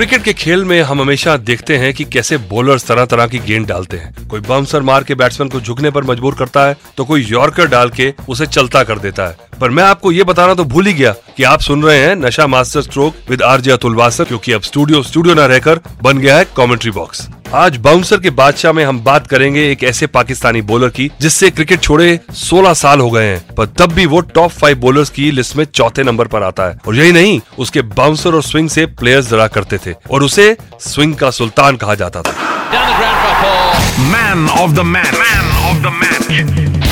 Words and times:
cricket 0.00 0.22
के 0.24 0.32
खेल 0.32 0.64
में 0.64 0.80
हम 0.82 1.00
हमेशा 1.00 1.36
देखते 1.36 1.76
हैं 1.76 1.92
कि 1.94 2.04
कैसे 2.04 2.36
बॉलर 2.50 2.78
तरह 2.78 3.04
तरह 3.04 3.26
की 3.26 3.38
गेंद 3.38 3.66
डालते 3.66 3.96
हैं। 3.96 4.28
कोई 4.28 4.40
बाउंसर 4.40 4.82
मार 4.82 5.04
के 5.04 5.14
बैट्समैन 5.14 5.50
को 5.50 5.60
झुकने 5.60 5.90
पर 5.90 6.04
मजबूर 6.04 6.34
करता 6.34 6.64
है 6.66 6.76
तो 6.96 7.04
कोई 7.04 7.24
यॉर्कर 7.24 7.66
डाल 7.66 7.90
के 7.90 8.12
उसे 8.28 8.46
चलता 8.46 8.82
कर 8.84 8.98
देता 8.98 9.26
है। 9.26 9.36
पर 9.60 9.70
मैं 9.70 9.82
आपको 9.82 10.12
ये 10.12 10.24
बताना 10.24 10.54
तो 10.54 10.64
भूल 10.64 10.86
ही 10.86 10.92
गया 10.94 11.14
कि 11.36 11.42
आप 11.42 11.60
सुन 11.60 11.82
रहे 11.82 11.98
हैं 11.98 12.16
Nasha 12.16 12.46
master 12.46 12.82
stroke 12.82 13.14
with 13.30 13.42
RJ 13.42 13.70
Atul 13.70 13.94
Vasar 13.94 14.24
क्योंकि 14.24 14.52
अब 14.52 14.62
स्टूडियो 14.62 15.02
स्टूडियो 15.02 15.34
न 15.34 15.38
रहकर 15.38 15.80
बन 16.02 16.18
गया 16.18 16.36
है 16.36 16.44
कमेंट्री 16.56 16.90
बॉक्स 16.90 17.28
आज 17.54 17.76
बाउंसर 17.76 18.20
के 18.20 18.30
बादशाह 18.30 18.72
में 18.72 18.84
हम 18.84 19.00
बात 19.00 19.26
करेंगे 19.26 19.70
एक 19.70 19.84
ऐसे 19.84 20.06
पाकिस्तानी 20.06 20.62
बॉलर 20.62 20.88
की 20.88 21.10
जिससे 21.20 21.50
क्रिकेट 21.50 21.80
छोड़े 21.80 22.20
16 22.42 22.74
साल 22.74 23.00
हो 23.00 23.10
गए 23.10 23.24
हैं 23.24 23.54
पर 23.54 23.66
तब 23.66 23.92
भी 23.92 24.06
वो 24.06 24.20
टॉप 24.20 24.50
फाइव 24.50 24.78
बॉलर्स 24.78 25.10
की 25.10 25.30
लिस्ट 25.30 25.56
में 25.56 25.64
चौथे 25.64 26.02
नंबर 26.02 26.26
पर 26.26 26.42
आता 26.42 26.68
है। 26.68 26.78
और 26.86 26.96
यही 26.96 27.12
नहीं 27.12 27.40
उसके 27.58 27.82
बाउंसर 27.82 28.34
और 28.34 28.42
स्विंग 28.42 28.68
से 28.68 28.86
प्लेयर्स 28.86 29.30
डरा 29.30 29.46
करते 29.46 29.78
थे 29.86 29.94
और 30.10 30.22
उसे 30.22 30.56
स्विंग 30.80 31.14
का 31.14 31.30
सुल्तान 31.30 31.76
कहा 31.76 31.94
जाता 31.94 32.22
था। 32.22 32.32
Man 33.98 34.48
of 34.48 34.70
the 34.70 34.80
match 34.80 35.14
man 35.14 35.66
of 35.70 35.82
the 35.82 35.92
match 35.94 36.89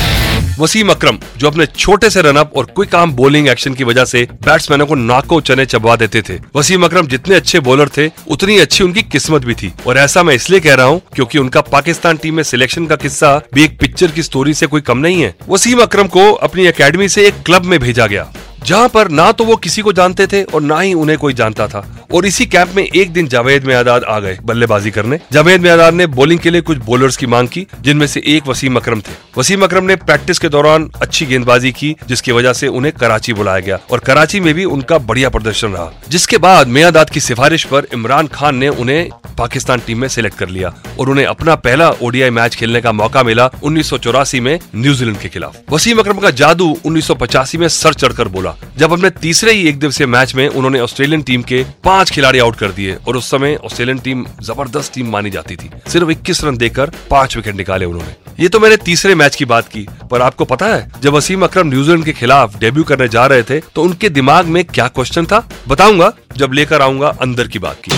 Wasim 0.59 0.89
Akram, 0.89 1.17
जो 1.37 1.47
अपने 1.47 1.65
छोटे 1.65 2.09
से 2.09 2.21
रनअप 2.21 2.53
और 2.57 2.65
क्विक 2.65 2.95
आर्म 2.95 3.11
बॉलिंग 3.11 3.47
एक्शन 3.47 3.73
की 3.73 3.83
वजह 3.83 4.05
से 4.05 4.23
बैट्समैनों 4.45 4.85
को 4.85 4.95
नाको 4.95 5.39
चने 5.41 5.65
चबा 5.65 5.95
देते 5.95 6.21
थे। 6.21 6.37
वसीम 6.55 6.85
अक्रम 6.85 7.07
जितने 7.07 7.35
अच्छे 7.35 7.59
बॉलर 7.59 7.89
थे, 7.97 8.07
उतनी 8.27 8.57
अच्छी 8.57 8.83
उनकी 8.83 9.01
किस्मत 9.03 9.45
भी 9.45 9.53
थी। 9.53 9.71
और 9.87 9.97
ऐसा 9.97 10.23
मैं 10.23 10.35
इसलिए 10.35 10.59
कह 10.59 10.75
रहा 10.75 10.85
हूँ 10.85 11.01
क्योंकि 11.15 11.37
उनका 11.37 11.61
पाकिस्तान 11.61 12.17
टीम 12.17 12.35
में 12.35 12.43
सिलेक्शन 12.43 12.85
का 12.85 12.95
किस्सा 12.95 13.35
भी 13.53 13.63
एक 13.63 13.79
पिक्चर 13.79 14.11
की 14.11 14.23
स्टोरी 14.23 14.53
से 14.53 14.67
कोई 14.67 14.81
कम 14.81 14.97
नहीं 14.97 15.21
है। 15.21 15.33
वसीम 15.49 15.81
अक्रम 15.81 16.07
को 16.07 16.31
अपनी 16.31 16.65
अकेडमी 16.67 17.09
से 17.09 17.27
एक 17.27 17.41
क्लब 17.45 17.65
में 17.65 17.79
भेजा 17.79 18.07
गया। 18.07 18.31
जहाँ 18.69 18.89
पर 18.89 19.07
ना 19.09 19.31
तो 19.31 19.43
वो 19.43 19.55
किसी 19.55 19.81
को 19.81 19.91
जानते 19.93 20.27
थे 20.27 20.43
और 20.43 20.61
ना 20.61 20.79
ही 20.79 20.93
उन्हें 20.93 21.17
कोई 21.19 21.33
जानता 21.33 21.67
था। 21.67 21.79
और 22.13 22.25
इसी 22.25 22.45
कैंप 22.45 22.73
में 22.75 22.83
एक 22.83 23.11
दिन 23.13 23.27
जावेद 23.27 23.63
मियादाद 23.65 24.03
आ 24.03 24.19
गए 24.19 24.37
बल्लेबाजी 24.43 24.91
करने। 24.91 25.19
जावेद 25.31 25.61
मियादाद 25.61 25.93
ने 25.93 26.07
बॉलिंग 26.07 26.39
के 26.39 26.51
लिए 26.51 26.61
कुछ 26.61 26.77
बॉलर्स 26.77 27.17
की 27.17 27.27
मांग 27.27 27.47
की, 27.47 27.65
जिनमें 27.81 28.05
से 28.07 28.21
एक 28.25 28.47
वसीम 28.47 28.75
अकरम 28.75 28.99
थे। 28.99 29.13
वसीम 29.37 29.63
अकरम 29.63 29.83
ने 29.83 29.95
प्रैक्टिस 29.95 30.39
के 30.39 30.49
दौरान 30.49 30.89
अच्छी 31.01 31.25
गेंदबाजी 31.25 31.71
की, 31.71 31.95
जिसकी 32.07 32.31
वजह 32.31 32.53
से 32.53 32.67
उन्हें 32.67 32.93
कराची 32.93 33.33
बुलाया 33.33 33.59
गया। 33.59 33.79
और 33.91 33.99
कराची 33.99 34.39
में 34.39 34.53
भी 34.53 34.65
उनका 34.65 34.97
बढ़िया 34.97 35.29
प्रदर्शन 35.29 35.67
रहा। 35.67 35.91
जिसके 36.09 36.37
बाद 36.37 36.67
मियादाद 36.67 37.09
की 37.09 37.19
सिफारिश 37.19 37.63
पर 37.63 37.87
इमरान 37.93 38.27
खान 38.27 38.55
ने 38.55 38.67
उन्हें 38.67 39.09
पाकिस्तान 39.37 39.81
टीम 39.87 39.99
में 39.99 40.07
सिलेक्ट 40.07 40.37
कर 40.37 40.49
लिया 40.49 40.73
और 40.99 41.09
उन्हें 41.09 41.25
अपना 41.25 41.55
पहला 41.55 41.89
ओडीआई 41.89 42.29
मैच 42.29 42.55
खेलने 42.55 42.81
का 42.81 42.91
मौका 42.91 43.23
मिला 43.23 43.49
उन्नीस 43.63 43.89
सौ 43.89 43.97
चौरासी 43.97 44.39
में 44.39 44.59
न्यूजीलैंड 44.75 45.17
के 45.17 45.29
खिलाफ। 45.29 45.55
वसीम 45.71 45.99
अकरम 45.99 46.17
का 46.17 46.29
जादू 46.31 46.77
उन्नीस 46.85 47.07
सौ 47.07 47.15
पचासी 47.15 47.57
में 47.57 47.67
सर 47.67 47.93
चढ़कर 47.93 48.27
बोला। 48.27 48.55
जब 48.77 48.93
अपने 48.93 49.09
तीसरे 49.11 49.51
ही 49.51 49.67
एक 49.69 49.79
दिवसीय 49.79 50.07
मैच 50.07 50.33
में 50.35 50.47
उन्होंने 50.47 50.79
ऑस्ट्रेलियन 50.79 51.21
टीम 51.21 51.41
के 51.43 51.63
पाँच 51.83 52.11
खिलाड़ी 52.11 52.39
आउट 52.39 52.55
कर 52.55 52.71
दिए 52.71 52.95
और 53.07 53.17
उस 53.17 53.29
समय 53.31 53.55
ऑस्ट्रेलियन 53.65 53.99
टीम 53.99 54.25
ज़बरदस्त 54.41 54.93
टीम 54.93 55.09
मानी 55.09 55.29
जाती 55.29 55.55
थी। 55.55 55.69
सिर्फ़ 55.87 56.11
इक्कीस 56.11 56.43
रन 56.43 56.57
देकर 56.57 56.91
पाँच 57.09 57.35
विकेट 57.35 57.55
निकाले 57.55 57.85
उन्होंने। 57.85 58.15
ये 58.39 58.49
तो 58.49 58.59
मैंने 58.59 58.77
तीसरे 58.77 59.15
मैच 59.15 59.35
की 59.35 59.45
बात 59.45 59.67
की 59.67 59.87
पर 60.11 60.21
आपको 60.21 60.45
पता 60.45 60.65
है 60.65 60.91
जब 61.03 61.13
वसीम 61.13 61.43
अकरम 61.43 61.67
न्यूजीलैंड 61.67 62.05
के 62.05 62.13
खिलाफ 62.13 62.57
डेब्यू 62.59 62.83
करने 62.83 63.07
जा 63.07 63.25
रहे 63.25 63.43
थे 63.43 63.59
तो 63.75 63.83
उनके 63.83 64.09
दिमाग 64.09 64.45
में 64.45 64.63
क्या 64.65 64.87
क्वेश्चन 64.87 65.25
था? 65.25 65.47
बताऊँगा 65.67 66.11
जब 66.37 66.53
लेकर 66.53 66.81
आऊँगा 66.81 67.07
अंदर 67.21 67.47
की 67.47 67.59
बात 67.59 67.81
की। 67.83 67.91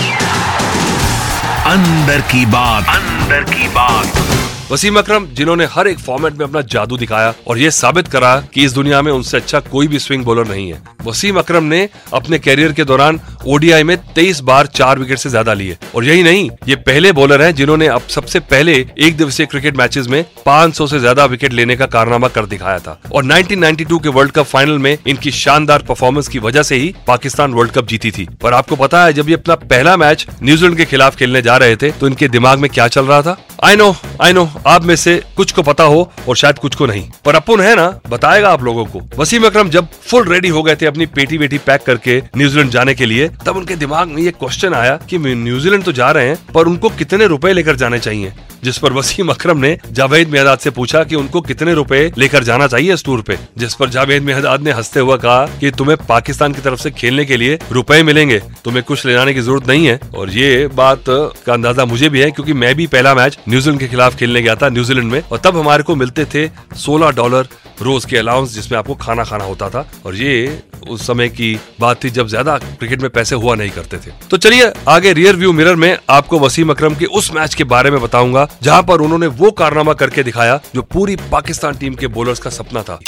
अंदर 1.70 2.20
की 2.30 2.46
बात। 2.46 2.88
अंदर 2.90 3.44
की 3.44 3.68
बात। 3.68 4.41
वसीम 4.72 4.98
अकरम, 4.98 5.24
जिन्होंने 5.28 5.64
हर 5.64 5.88
एक 5.88 5.98
फॉर्मेट 5.98 6.34
में 6.34 6.44
अपना 6.46 6.60
जादू 6.72 6.96
दिखाया 6.96 7.32
और 7.46 7.58
ये 7.58 7.70
साबित 7.70 8.06
करा 8.08 8.30
कि 8.54 8.64
इस 8.64 8.72
दुनिया 8.72 9.00
में 9.02 9.10
उनसे 9.12 9.36
अच्छा 9.36 9.58
कोई 9.62 9.88
भी 9.88 9.98
स्विंग 9.98 10.24
बॉलर 10.24 10.46
नहीं 10.48 10.72
है। 10.72 10.80
वसीम 11.04 11.38
अकरम 11.38 11.64
ने 11.64 11.88
अपने 12.12 12.38
कैरियर 12.38 12.72
के 12.72 12.84
दौरान 12.84 13.20
ओडीआई 13.46 13.82
में 13.82 13.96
23 14.14 14.40
बार 14.42 14.66
चार 14.68 14.98
विकेट 14.98 15.18
से 15.18 15.30
ज़्यादा 15.30 15.54
लिए। 15.54 15.76
और 15.94 16.04
यही 16.04 16.22
नहीं, 16.22 16.48
ये 16.68 16.76
पहले 16.78 17.12
बॉलर 17.12 17.42
हैं 17.42 17.54
जिन्होंने 17.54 17.86
अब 17.88 18.02
सबसे 18.08 18.40
पहले 18.42 18.74
एक 18.98 19.16
दिवसीय 19.16 19.46
क्रिकेट 19.46 19.76
मैचेस 19.76 20.06
में 20.08 20.24
500 20.46 20.86
से 20.86 20.98
ज़्यादा 21.00 21.24
विकेट 21.26 21.52
लेने 21.52 21.76
का 21.76 21.86
कारनामा 21.88 22.28
कर 22.28 22.46
दिखाया 22.46 22.78
था। 22.78 22.98
और 23.12 23.24
1992 23.24 23.98
के 24.02 24.08
वर्ल्ड 24.10 24.32
कप 24.32 24.46
फाइनल 24.46 24.78
में 24.78 24.96
इनकी 25.06 25.30
शानदार 25.32 25.82
परफॉर्मेंस 25.82 26.28
की 26.28 26.38
वजह 26.40 26.62
से 26.62 26.76
ही 26.76 26.94
पाकिस्तान 27.06 27.54
वर्ल्ड 27.54 27.72
कप 27.72 27.86
जीती 27.86 28.10
थी। 28.10 28.28
पर 28.42 28.54
आपको 28.54 28.76
पता 28.76 29.04
है, 29.04 29.12
जब 29.12 29.28
ये 29.28 29.34
अपना 29.34 29.54
पहला 29.54 29.96
मैच 29.96 30.26
न्यूजीलैंड 30.42 30.76
के 30.76 30.84
खिलाफ 30.84 31.16
खेलने 31.16 31.42
जा 31.42 31.56
रहे 31.56 31.76
थे 31.76 31.90
तो 31.92 32.06
इनके 32.06 32.28
दिमाग 32.28 32.58
में 32.58 32.70
क्या 32.70 32.88
चल 32.88 33.04
रहा 33.04 33.22
था? 33.22 33.36
आई 33.64 33.76
नो 33.76 33.94
आई 34.22 34.32
नो 34.32 34.48
आप 34.66 34.84
में 34.84 34.94
से 34.96 35.20
कुछ 35.36 35.52
को 35.52 35.62
पता 35.62 35.84
हो 35.84 36.10
और 36.28 36.36
शायद 36.36 36.58
कुछ 36.58 36.74
को 36.74 36.86
नहीं। 36.86 37.08
पर 37.24 37.34
अपुन 37.34 37.60
है 37.60 37.74
ना, 37.76 37.86
बताएगा 38.08 38.50
आप 38.50 38.62
लोगों 38.64 38.84
को। 38.86 39.00
वसीम 39.18 39.44
अकरम 39.46 39.68
जब 39.70 39.88
फुल 40.02 40.24
रेडी 40.28 40.48
हो 40.48 40.62
गए 40.62 40.76
थे 40.76 40.86
अपनी 40.86 41.06
पेटी 41.08 41.38
बेटी 41.38 41.58
पैक 41.60 41.82
करके 41.82 42.18
न्यूजीलैंड 42.36 42.70
जाने 42.70 42.94
के 42.94 43.06
लिए 43.06 43.28
तब 43.46 43.56
उनके 43.56 43.76
दिमाग 43.76 44.08
में 44.08 44.22
ये 44.22 44.30
क्वेश्चन 44.30 44.74
आया 44.74 44.96
कि 45.10 45.18
न्यूजीलैंड 45.18 45.84
तो 45.84 45.92
जा 45.92 46.10
रहे 46.10 46.28
हैं, 46.28 46.38
पर 46.54 46.66
उनको 46.66 46.88
कितने 46.88 47.26
रुपए 47.26 47.52
लेकर 47.52 47.76
जाने 47.76 47.98
चाहिए? 47.98 48.32
जिस 48.64 48.76
पर 48.78 48.92
वसीम 48.92 49.28
अकरम 49.28 49.58
ने 49.58 49.76
जावेद 49.92 50.28
मियादाद 50.28 50.58
से 50.58 50.70
पूछा 50.70 51.02
कि 51.04 51.16
उनको 51.16 51.40
कितने 51.40 51.72
रुपए 51.74 52.00
लेकर 52.18 52.44
जाना 52.44 52.66
चाहिए 52.66 52.92
इस 52.94 53.04
टूर 53.04 53.22
पे, 53.22 53.38
जिस 53.58 53.74
पर 53.74 53.88
जावेद 53.90 54.22
मियादाद 54.22 54.62
ने 54.62 54.72
हँसते 54.72 55.00
हुए 55.00 55.16
कहा 55.18 55.46
कि 55.60 55.70
तुम्हें 55.70 55.96
पाकिस्तान 56.08 56.52
की 56.52 56.60
तरफ़ 56.60 56.80
से 56.80 56.90
खेलने 56.90 57.24
के 57.24 57.36
लिए 57.36 57.58
रुपए 57.72 58.02
मिलेंगे, 58.02 58.38
तुम्हें 58.64 58.82
कुछ 58.84 59.06
ले 59.06 59.12
जाने 59.12 59.34
की 59.34 59.40
ज़रूरत 59.40 59.68
नहीं 59.68 59.86
है। 59.86 59.98
और 60.14 60.30
ये 60.30 60.66
बात 60.74 61.04
का 61.08 61.52
अंदाज़ा 61.52 61.84
मुझे 61.84 62.08
भी 62.08 62.20
है, 62.20 62.30
क्योंकि 62.30 62.52
मैं 62.52 62.74
भी 62.74 62.86
पहला 62.86 63.14
मैच 63.14 63.38
न्यूजीलैंड 63.48 63.80
के 63.80 63.88
खिलाफ 63.88 64.16
खेलने 64.16 64.42
गया 64.42 64.54
था 64.54 64.68
न्यूजीलैंड 64.68 65.10
में, 65.12 65.20
और 65.22 65.38
तब 65.38 65.56
हमारे 65.56 65.82
को 65.82 65.96
मिलते 65.96 66.24
थे 66.24 66.48
16 66.76 67.10
डॉलर 67.12 67.48
रोज 67.82 68.04
के 68.04 68.16
अलाउंस 68.16 68.54
जिसमें 68.54 68.78
आपको 68.78 68.94
खाना 68.96 69.24
खाना 69.24 69.44
होता 69.44 69.68
था। 69.70 69.86
और 70.06 70.14
ये 70.16 70.62
उस 70.88 71.06
समय 71.06 71.28
की 71.28 71.54
बात 71.80 72.02
थी 72.04 72.10
जब 72.10 72.28
ज़्यादा 72.28 72.56
क्रिकेट 72.58 73.02
में 73.02 73.10
पैसे 73.10 73.34
हुआ 73.34 73.54
नहीं 73.54 73.70
करते 73.70 73.96
थे। 73.96 74.10
तो 74.30 74.36
चलिए 74.36 74.72
आगे 74.88 75.12
रियर 75.12 75.36
व्यू 75.36 75.52
मिरर 75.52 75.76
में 75.76 75.96
आपको 76.10 76.38
वसीम 76.38 76.70
अकरम 76.70 76.94
के 76.94 77.06
उस 77.06 77.32
मैच 77.34 77.54
के 77.54 77.64
बारे 77.66 77.90
में 77.90 78.00
बताऊँगा, 78.00 78.48
जहाँ 78.62 78.82
पर 78.82 79.00
उन्होंने 79.00 79.26
वो 79.26 79.50
कारनामा 79.52 79.92
करके 79.94 80.22
दिखाया 80.22 80.60
जो 80.74 80.82
पूरी 80.84 81.16
पाकिस्तान 81.32 81.74
टीम 81.74 81.94
के 81.94 82.06
बॉलर्स 82.08 82.38
का 82.38 82.50
सपना 82.50 82.82
था। 82.82 82.98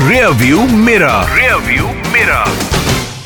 रियर 0.00 0.28
व्यू 0.38 0.66
मेरा 0.78 1.22
रियर 1.34 1.56
व्यू 1.66 1.86
मेरा 2.12 2.44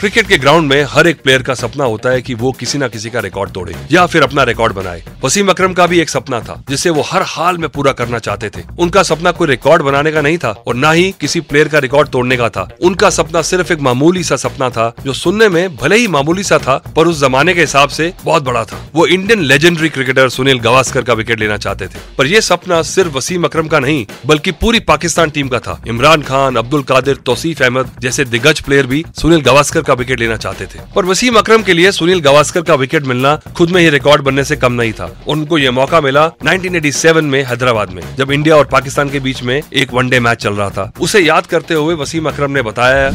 क्रिकेट 0.01 0.29
के 0.29 0.39
ग्राउंड 0.39 0.69
में 0.69 0.87
हर 0.89 1.07
एक 1.07 1.23
प्लेयर 1.23 1.43
का 1.43 1.55
सपना 1.55 1.85
होता 1.85 2.11
है 2.11 2.23
कि 2.23 2.35
वो 2.35 2.53
किसी 2.53 2.79
ना 2.79 2.89
किसी 2.89 3.11
का 3.11 3.21
रिकॉर्ड 3.21 3.51
तोड़े, 3.51 3.75
या 3.93 4.07
फिर 4.07 4.23
अपना 4.23 4.43
रिकॉर्ड 4.43 4.73
बनाए। 4.73 5.03
वसीम 5.25 5.49
अकरम 5.49 5.73
का 5.73 5.87
भी 5.87 6.01
एक 6.01 6.11
सपना 6.11 6.41
था, 6.41 6.65
जिसे 6.69 6.91
वो 6.91 7.03
हर 7.03 7.23
हाल 7.23 7.59
में 7.59 7.69
पूरा 7.69 7.93
करना 7.93 8.19
चाहते 8.19 8.49
थे। 8.49 8.63
उनका 8.79 9.03
सपना 9.03 9.31
कोई 9.31 9.49
रिकॉर्ड 9.49 9.83
बनाने 9.83 10.13
का 10.13 10.21
नहीं 10.21 10.39
था, 10.39 10.51
और 10.67 10.75
न 10.75 10.93
ही 10.93 11.15
किसी 11.21 11.41
प्लेयर 11.41 11.69
का 11.69 11.79
रिकॉर्ड 11.79 12.09
तोड़ने 12.09 12.37
का 12.37 12.49
था। 12.49 12.69
उनका 12.83 13.11
सपना 13.11 13.43
सिर्फ़ 13.43 13.73
एक 13.73 13.81
मामूली 13.81 14.25
सा 14.25 14.37
सपना 14.37 14.71
था, 14.71 14.95
जो 15.05 15.13
सुनने 15.13 15.49
में 15.49 15.77
भले 15.77 15.97
ही 15.97 16.09
मामूली 16.09 16.43
सा 16.43 16.59
था, 16.59 16.77
पर 16.97 17.07
उस 17.07 17.21
जमाने 17.21 17.55
के 17.55 17.61
हिसाब 17.61 17.89
से 17.89 18.13
बहुत 18.25 18.43
बड़ा 18.43 18.65
था। 18.65 18.91
वो 18.95 19.07
Indian 19.07 19.41
legendary 19.41 19.89
cricketer 19.89 20.29
Sunil 20.29 20.59
Gavaskar 20.59 21.03
का 21.03 21.13
विकेट 21.13 21.41
लेना 21.41 21.57
चाहते 21.57 21.87
थे। 21.87 22.01
पर 22.19 22.27
यह 22.27 22.41
सपना 22.41 22.83
सिर्फ़ 22.83 23.13
वसीम 23.13 23.45
अकरम 23.45 23.69
का 23.69 23.79
नहीं, 23.79 24.07
बल्कि 24.27 24.51
पूरी 24.53 24.81
पाकिस्तान 24.81 25.31
टीम 25.31 25.49
का 25.49 25.59
था। 25.59 25.81
इमरान 25.87 26.23
खान, 26.23 26.57
अब्दुल 26.57 26.83
कादिर, 26.83 27.17
तौसीफ 27.17 27.63
अहमद 27.63 27.91
जैसे 28.01 28.25
दिग्गज 28.25 28.61
प्लेयर 28.61 28.87
भी 28.87 29.05
सुनील 29.21 29.41
गवास्कर 29.41 29.89
का 29.91 29.95
विकेट 30.01 30.21
लेना 30.21 30.37
चाहते 30.47 30.67
थे 30.75 30.81
पर 30.97 31.05
वसीम 31.13 31.39
अकरम 31.39 31.63
के 31.69 31.75
लिए 31.81 31.93
सुनील 31.99 32.21
गवास्कर 32.29 32.63
का 32.71 32.75
विकेट 32.85 33.07
मिलना 33.13 33.35
खुद 33.57 33.71
में 33.77 33.81
ही 33.81 33.89
रिकॉर्ड 33.97 34.23
बनने 34.31 34.45
से 34.53 34.57
कम 34.65 34.73
नहीं 34.83 34.93
था 35.01 35.11
उनको 35.37 35.59
ये 35.59 35.71
मौका 35.81 36.01
मिला 36.09 36.27
1987 36.47 37.23
में 37.35 37.43
हैदराबाद 37.51 37.91
में 37.99 38.03
जब 38.19 38.33
इंडिया 38.39 38.57
और 38.57 38.69
पाकिस्तान 38.73 39.11
के 39.11 39.21
बीच 39.29 39.43
में 39.51 39.57
एक 39.57 39.93
वनडे 40.01 40.21
मैच 40.29 40.43
चल 40.43 40.55
रहा 40.63 40.71
था 40.79 40.91
उसे 41.09 41.21
याद 41.27 41.47
करते 41.55 41.75
हुए 41.85 41.95
वसीम 42.05 42.29
अकरम 42.35 42.59
ने 42.59 42.63
बताया 42.71 43.09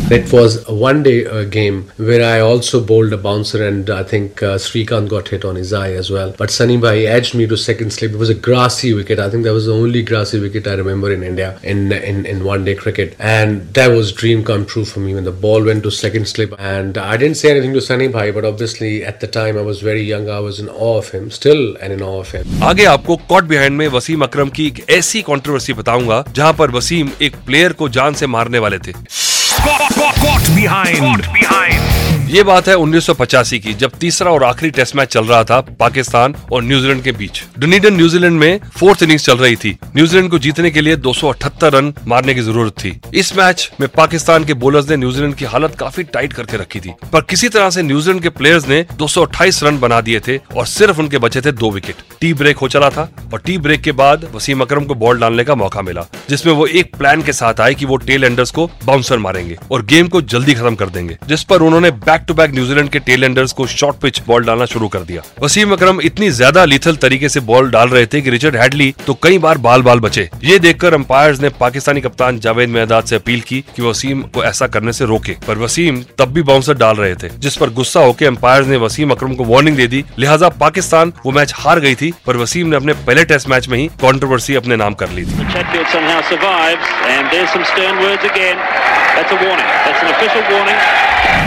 day 1.06 1.26
uh, 1.26 1.44
game 1.44 1.78
where 1.98 2.24
I 2.28 2.40
also 2.40 2.84
bowled 2.84 3.14
a 3.14 3.18
bouncer 3.18 3.66
and 3.66 3.90
I 3.90 4.04
think 4.04 4.44
uh, 4.44 4.56
Srikanth 4.58 5.10
got 5.10 5.30
hit 5.30 5.46
on 5.46 5.56
his 5.56 5.72
eye 5.72 5.94
as 5.94 6.10
well. 6.16 6.34
But 6.38 6.52
Sunny 6.52 6.78
Bhai 6.78 7.06
edged 7.08 7.36
me 7.36 7.48
to 7.48 7.58
second 7.58 7.94
slip. 7.94 8.12
It 8.12 8.18
was 8.18 8.30
a 8.30 8.40
grassy 8.48 8.94
wicket. 8.94 9.20
I 9.20 9.30
think 9.30 9.44
that 9.44 9.54
was 9.54 9.68
the 9.68 9.74
only 9.74 10.04
grassy 10.04 10.40
wicket 10.40 10.68
I 10.68 10.74
remember 10.74 11.12
in 11.14 11.24
India 11.24 11.50
in 11.64 11.92
in, 11.92 12.26
in 12.26 12.44
one 12.44 12.66
day 12.66 12.76
cricket. 12.76 13.16
And 13.20 13.74
that 13.80 13.96
was 13.98 14.12
dream 14.12 14.44
come 14.44 14.66
true 14.66 14.86
for 14.86 15.00
me 15.00 15.14
when 15.14 15.24
the 15.24 15.36
ball 15.46 15.64
went 15.64 15.84
to 15.84 15.92
second 15.92 16.28
slip. 16.28 16.56
And 16.66 16.98
I 16.98 17.18
didn't 17.18 17.38
say 17.38 17.50
anything 17.52 17.74
to 17.74 17.82
Sunny 17.82 18.08
Bhai, 18.08 18.32
but 18.32 18.46
obviously 18.50 18.92
at 19.12 19.20
the 19.20 19.28
time 19.28 19.58
I 19.58 19.66
was 19.70 19.82
very 19.88 20.04
young. 20.10 20.30
I 20.30 20.40
was 20.48 20.60
in 20.60 20.70
awe 20.70 20.98
of 20.98 21.10
him, 21.16 21.30
still 21.40 21.64
and 21.82 21.98
in 21.98 22.02
awe 22.02 22.20
of 22.20 22.32
him. 22.36 22.62
आगे 22.70 22.86
आपको 22.94 23.16
caught 23.30 23.44
behind 23.54 23.78
में 23.78 23.88
वसीम 23.98 24.24
अकरम 24.30 24.50
की 24.60 24.68
एक 24.68 24.86
ऐसी 25.00 25.22
controversy 25.32 25.74
बताऊँगा 25.82 26.24
जहाँ 26.36 26.54
पर 26.62 26.72
वसीम 26.78 27.12
एक 27.30 27.36
प्लेयर 27.48 27.74
को 27.82 27.90
जान 28.00 28.14
से 28.22 28.28
मारने 28.38 28.60
वाले 28.68 28.80
थे 28.88 28.94
Caught, 28.94 29.94
caught, 29.96 30.16
caught 30.24 30.56
behind. 30.56 30.98
Caught 31.00 31.34
behind. 31.34 31.95
ये 32.36 32.42
बात 32.44 32.68
है 32.68 32.74
उन्नीस 32.76 33.06
सौ 33.06 33.14
पचासी 33.14 33.58
की, 33.60 33.74
जब 33.74 33.92
तीसरा 34.00 34.32
और 34.32 34.44
आखिरी 34.44 34.70
टेस्ट 34.72 34.96
मैच 34.96 35.10
चल 35.10 35.26
रहा 35.26 35.44
था 35.44 35.60
पाकिस्तान 35.80 36.34
और 36.52 36.64
न्यूजीलैंड 36.64 37.02
के 37.04 37.12
बीच। 37.12 37.42
डुनीडन 37.60 37.94
न्यूजीलैंड 37.96 38.40
में 38.40 38.60
फोर्थ 38.78 39.04
इनिंग्स 39.04 39.26
चल 39.26 39.38
रही 39.38 39.56
थी। 39.56 39.72
न्यूजीलैंड 39.96 40.30
को 40.32 40.40
जीतने 40.40 40.72
के 40.72 40.82
लिए 40.82 40.96
दो 40.96 41.14
सौ 41.14 41.30
अठहत्तर 41.30 41.74
रन 41.74 41.94
मारने 42.08 42.34
की 42.36 42.42
ज़रूरत 42.42 42.74
थी। 42.84 42.94
इस 43.14 43.36
मैच 43.38 43.70
में 43.82 43.88
पाकिस्तान 43.90 44.46
के 44.46 44.54
बोलर्स 44.56 44.90
ने 44.90 44.96
न्यूजीलैंड 44.98 45.36
की 45.36 45.46
हालत 45.46 45.76
काफ़ी 45.76 46.04
टाइट 46.06 46.34
करके 46.34 46.58
रखी 46.58 46.80
थी। 46.80 46.94
पर 47.14 47.22
किसी 47.30 47.50
तरह 47.50 47.70
से 47.70 47.84
न्यूजीलैंड 47.84 48.22
के 48.24 48.30
प्लेयर्स 48.32 48.68
ने 48.68 48.86
228 48.94 49.62
रन 49.64 49.80
बना 49.80 50.02
दिए 50.02 50.20
थे 50.28 50.38
और 50.38 50.66
सिर्फ़ 50.68 51.00
उनके 51.00 51.18
बचे 51.18 51.42
थे 51.42 51.52
दो 51.54 51.72
विकेट 51.72 52.04
टी 52.22 52.34
ब्रेक 52.34 52.58
हो 52.58 52.68
चला 52.68 52.90
था 52.90 53.10
और 53.34 53.42
टी 53.46 53.58
ब्रेक 53.58 53.82
के 53.82 53.92
बाद 53.94 54.28
वसीम 54.34 54.62
अकरम 54.62 54.86
को 54.86 54.96
बॉल 54.96 55.20
डालने 55.20 55.44
का 55.44 55.56
मौका 55.56 55.82
मिला, 55.82 56.06
जिसमें 56.30 56.54
वो 56.54 56.68
एक 56.68 56.96
प्लान 56.96 57.22
के 57.22 57.34
साथ 57.34 57.62
आए 57.62 57.74
कि 57.74 57.86
वो 57.86 57.98
टेल 58.06 58.24
एंडर्स 58.24 58.52
को 58.52 58.70
बाउंसर 58.86 59.18
मारेंगे 59.20 59.58
और 59.72 59.86
गेम 59.86 60.08
को 60.08 60.22
जल्दी 60.24 60.54
खत्म 60.54 60.76
कर 60.76 60.90
देंगे, 60.90 61.18
जिस 61.28 61.44
पर 61.44 61.62
उन्होंने 61.62 61.92
back 61.92 62.24
to 62.28 62.34
back 62.34 62.52
New Zealand 62.52 62.90
के 62.90 63.00
टेल 63.02 63.24
एंडर्स 63.24 63.54
को 63.54 63.66
शॉर्ट 63.68 63.96
पिच 64.02 64.22
बॉल 64.28 64.44
डालना 64.46 64.66
शुरू 64.68 64.88
कर 64.88 65.00
दिया। 65.02 65.22
वसीम 65.42 65.72
अकरम 65.74 66.00
इतनी 66.04 66.30
ज़्यादा 66.32 66.64
लीथल 66.66 66.96
तरीके 66.98 67.30
से 67.30 67.40
बॉल 67.42 67.70
डाल 67.72 67.90
रहे 67.90 68.06
थे 68.06 68.22
कि 68.22 68.30
रिचर्ड 68.30 68.56
हैडली 68.56 68.94
तो 69.08 69.14
कई 69.24 69.38
बार 69.38 69.58
बाल 69.60 69.82
बाल 69.82 70.00
बचे। 70.00 70.30
ये 70.44 70.60
देखकर 70.60 70.94
अंपायर 70.94 71.38
ने 71.42 71.50
पाकिस्तानी 71.60 72.02
कप्तान 72.02 72.40
जावेद 72.40 72.70
मेहदाद 72.70 73.04
से 73.04 73.16
अपील 73.16 73.42
की 73.42 73.64
कि 73.76 73.82
वसीम 73.82 74.22
को 74.30 74.44
ऐसा 74.44 74.68
करने 74.68 74.94
से 74.94 75.06
रोके। 75.06 75.36
पर 75.48 75.58
वसीम 75.58 76.02
तब 76.18 76.34
भी 76.34 76.42
बाउंसर 76.44 76.74
डाल 76.76 76.96
रहे 76.96 77.16
थे 77.16 77.30
जिस 77.40 77.58
पर 77.58 77.70
गुस्सा 77.74 78.00
होकर 78.02 78.28
अंपायर 78.28 78.66
ने 78.66 78.78
वसीम 78.78 79.12
अकरम 79.12 79.36
को 79.36 79.44
वार्निंग 79.46 79.78
दे 79.78 79.88
दी। 79.88 80.04
लिहाजा 80.20 80.50
पाकिस्तान 80.60 81.14
वो 81.26 81.32
मैच 81.32 81.54
हार 81.58 81.80
गई 81.80 81.96
थी 81.96 82.14
पर 82.28 82.38
वसीम 82.38 82.68
ने 82.68 82.76
अपने 82.76 82.94
पहले 83.02 83.24
टेस्ट 83.26 83.50
मैच 83.50 83.68
में 83.70 83.78
ही 83.78 83.88
कंट्रोवर्सी 84.02 84.56
अपने 84.56 84.76
नाम 84.78 84.94
कर 84.96 85.10
ली 85.10 85.26
थी। 85.26 85.34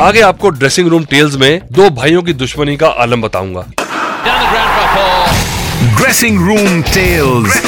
आगे 0.00 0.20
आपको 0.20 0.50
ड्रेसिंग 0.58 0.88
रूम 0.88 1.05
टेल्स 1.05 1.34
में 1.34 1.60
दो 1.72 1.88
भाइयों 1.90 2.22
की 2.22 2.32
दुश्मनी 2.32 2.76
का 2.76 2.87
आलम 2.87 3.22
बताऊँगा। 3.22 3.64
ड्रेसिंग 5.99 6.38
रूम 6.46 6.82
टेल्स 6.82 7.60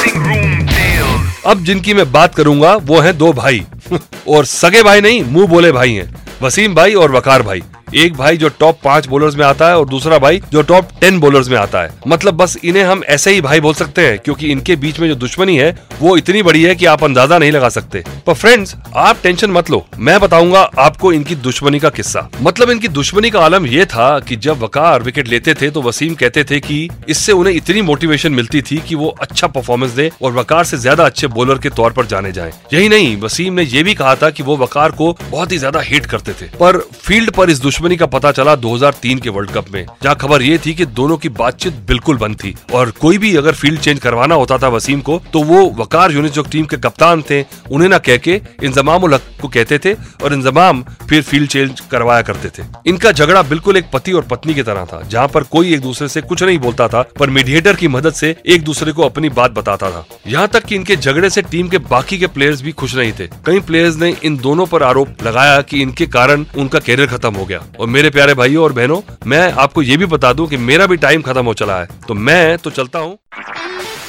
अब 1.45 1.63
जिनकी 1.63 1.93
मैं 1.93 2.11
बात 2.11 2.35
करूँगा 2.35 2.75
वो 2.75 2.99
हैं 2.99 3.17
दो 3.17 3.31
भाई। 3.33 3.63
और 4.27 4.45
सगे 4.45 4.83
भाई 4.83 5.01
नहीं 5.01 5.23
मुँह 5.23 5.47
बोले 5.47 5.71
भाई 5.71 5.93
हैं। 5.93 6.13
वसीम 6.41 6.75
भाई 6.75 6.93
और 6.93 7.11
वकार 7.11 7.41
भाई। 7.41 7.63
एक 7.93 8.13
भाई 8.13 8.37
जो 8.37 8.49
टॉप 8.49 8.77
पाँच 8.83 9.07
बॉलर्स 9.07 9.35
में 9.35 9.43
आता 9.45 9.67
है 9.67 9.77
और 9.77 9.87
दूसरा 9.89 10.17
भाई 10.17 10.41
जो 10.51 10.61
टॉप 10.61 10.89
टेन 11.01 11.19
बॉलर्स 11.19 11.47
में 11.49 11.57
आता 11.57 11.81
है। 11.81 11.89
मतलब 12.07 12.33
बस 12.33 12.55
इन्हें 12.63 12.83
हम 12.83 13.03
ऐसे 13.05 13.31
ही 13.31 13.41
भाई 13.41 13.59
बोल 13.59 13.73
सकते 13.73 14.01
हैं, 14.01 14.17
क्योंकि 14.19 14.47
इनके 14.47 14.75
बीच 14.75 14.99
में 14.99 15.07
जो 15.07 15.15
दुश्मनी 15.15 15.55
है, 15.57 15.75
वो 16.01 16.15
इतनी 16.17 16.43
बड़ी 16.43 16.61
है 16.63 16.75
कि 16.75 16.85
आप 16.85 17.03
अंदाज़ा 17.03 17.37
नहीं 17.37 17.51
लगा 17.51 17.69
सकते। 17.69 18.03
पर 18.27 18.33
फ्रेंड्स 18.33 18.75
आप 18.95 19.17
टेंशन 19.23 19.51
मत 19.51 19.69
लो। 19.69 19.85
मैं 19.99 20.19
बताऊँगा 20.19 20.61
आपको 20.79 21.11
इनकी 21.13 21.35
दुश्मनी 21.37 21.79
का 21.79 21.89
किस्सा। 21.89 22.27
मतलब 22.41 22.69
इनकी 22.69 22.87
दुश्मनी 22.89 23.29
का 23.29 23.39
आलम 23.39 23.65
यह 23.65 23.85
था 23.85 24.19
कि 24.19 24.35
जब 24.37 24.63
वकार 24.63 25.03
विकेट 25.03 25.27
लेते 25.27 25.53
थे 25.53 25.69
तो 25.69 25.81
वसीम 25.81 26.15
कहते 26.15 26.43
थे 26.43 26.59
कि 26.59 26.87
इससे 27.09 27.31
उन्हें 27.31 27.53
इतनी 27.55 27.81
मोटिवेशन 27.81 28.31
मिलती 28.31 28.61
थी 28.61 28.77
कि 28.87 28.95
वो 28.95 29.09
अच्छा 29.21 29.47
परफॉर्मेंस 29.49 29.91
दे 29.91 30.09
और 30.21 30.33
वकार 30.33 30.63
से 30.63 30.77
ज़्यादा 30.77 31.05
अच्छे 31.05 31.27
बॉलर 31.29 31.57
के 31.57 31.69
तौर 31.71 31.93
पर 31.93 32.05
जाने 32.05 32.31
जाए। 32.31 32.53
यही 32.73 32.89
नहीं, 32.89 33.15
वसीम 33.17 33.53
ने 33.53 33.63
यह 33.63 33.83
भी 33.83 33.93
कहा 33.95 34.15
था 34.15 34.29
कि 34.29 34.43
वो 34.43 34.57
वकार 34.57 34.91
को 34.91 35.11
बहुत 35.21 35.51
ही 35.51 35.57
ज़्यादा 35.57 35.79
हिट 35.81 36.05
करते 36.05 36.33
थे। 36.33 36.49
पर 36.57 36.77
फ़ील्ड 36.95 37.31
पर 37.31 37.49
इस 37.49 37.61
दुश्मनी 37.81 37.95
का 37.97 38.05
पता 38.05 38.31
चला 38.31 38.53
2003 38.55 39.19
के 39.19 39.29
वर्ल्ड 39.29 39.51
कप 39.51 39.69
में, 39.73 39.85
जहाँ 40.03 40.15
खबर 40.15 40.41
ये 40.41 40.57
थी 40.65 40.73
कि 40.73 40.85
दोनों 40.87 41.15
की 41.17 41.29
बातचीत 41.31 41.73
बिल्कुल 41.87 42.17
बंद 42.17 42.35
थी। 42.35 42.53
और 42.73 42.89
कोई 42.91 43.17
भी 43.17 43.35
अगर 43.35 43.53
फ़ील्ड 43.53 43.79
चेंज 43.79 43.99
करवाना 43.99 44.35
होता 44.35 44.57
था 44.57 44.67
वसीम 44.67 45.01
को 45.01 45.17
तो 45.33 45.41
वो 45.43 45.63
वकार 45.77 46.11
यूनिट 46.11 46.31
जो 46.31 46.43
टीम 46.43 46.65
के 46.65 46.77
कप्तान 46.77 47.21
थे, 47.29 47.41
उन्हें 47.71 47.89
ना 47.89 47.97
कह 47.99 48.17
के 48.17 48.39
इंजमाम 48.63 49.03
उल 49.03 49.17
को 49.41 49.47
कहते 49.47 49.79
थे 49.79 49.93
और 50.23 50.33
इंजमाम 50.33 50.83
फिर 51.09 51.21
फ़ील्ड 51.21 51.49
चेंज 51.49 51.79
करवाया 51.91 52.21
करते 52.21 52.49
थे। 52.51 52.65
इनका 52.87 53.11
झगड़ा 53.11 53.41
बिल्कुल 53.43 53.77
एक 53.77 53.89
पति 53.93 54.11
और 54.11 54.27
पत्नी 54.31 54.53
की 54.53 54.63
तरह 54.63 54.85
था, 54.85 55.01
जहाँ 55.03 55.27
पर 55.27 55.43
कोई 55.51 55.73
एक 55.73 55.81
दूसरे 55.81 56.07
से 56.07 56.21
कुछ 56.23 56.43
नहीं 56.43 56.59
बोलता 56.59 56.87
था, 56.87 57.01
पर 57.19 57.29
मीडिएटर 57.29 57.75
की 57.75 57.87
मदद 57.87 58.13
से 58.13 58.35
एक 58.47 58.63
दूसरे 58.63 58.91
को 58.91 59.03
अपनी 59.03 59.29
बात 59.31 59.51
बताता 59.53 59.91
था। 59.91 60.05
यहाँ 60.27 60.47
तक 60.47 60.65
कि 60.65 60.75
इनके 60.75 60.95
झगड़े 60.95 61.29
से 61.29 61.41
टीम 61.41 61.69
के 61.69 61.77
बाकी 61.89 62.17
के 62.17 62.27
प्लेयर्स 62.29 62.61
भी 62.61 62.71
खुश 62.73 62.95
नहीं 62.95 63.11
थे। 63.11 63.27
कई 63.45 63.59
प्लेयर्स 63.61 63.97
ने 63.97 64.15
इन 64.23 64.37
दोनों 64.39 64.65
पर 64.67 64.83
आरोप 64.83 65.23
लगाया 65.23 65.59
कि 65.63 65.81
इनके 65.81 66.05
कारण 66.11 66.45
उनका 66.57 66.79
कैरियर 66.81 67.07
खत्म 67.09 67.33
हो 67.35 67.45
गया। 67.45 67.63
और 67.79 67.87
मेरे 67.87 68.09
प्यारे 68.09 68.33
भाइयों 68.33 68.63
और 68.63 68.73
बहनों 68.73 69.01
मैं 69.27 69.51
आपको 69.63 69.81
ये 69.81 69.97
भी 69.97 70.05
बता 70.05 70.33
दूँ 70.33 70.47
कि 70.47 70.57
मेरा 70.57 70.85
भी 70.85 70.97
टाइम 70.97 71.21
खत्म 71.21 71.45
हो 71.45 71.53
चला 71.53 71.79
है। 71.79 71.87
तो 72.07 72.13
मैं 72.13 72.57
तो 72.57 72.69
चलता 72.69 72.99
हूँ। 72.99 73.17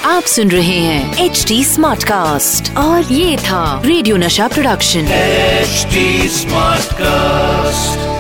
आप 0.05 0.23
सुन 0.23 0.51
रहे 0.51 0.79
हैं 0.79 1.25
एच 1.25 1.45
डी 1.49 1.65
स्मार्ट 1.65 2.05
कास्ट 2.05 2.77
और 2.77 3.13
ये 3.13 3.37
था 3.39 3.83
रेडियो 3.85 4.17
नशा 4.17 4.49
प्रोडक्शन 4.49 5.09
एचडी 5.13 6.29
स्मार्ट 6.29 6.93
कास्ट 6.93 8.12